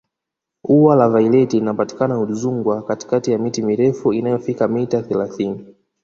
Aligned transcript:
ua 0.63 0.95
la 0.95 1.09
vaileti 1.09 1.59
linapatikana 1.59 2.19
udzungwa 2.19 2.83
katikati 2.85 3.31
ya 3.31 3.37
miti 3.37 3.61
mirefu 3.61 4.13
inayofika 4.13 4.67
mita 4.67 5.01
thelathini 5.01 5.75